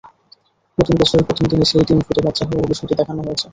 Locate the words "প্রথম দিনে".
1.27-1.65